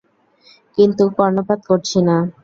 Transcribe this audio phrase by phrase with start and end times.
[0.77, 2.15] কিন্তু কর্ণপাত করছি না।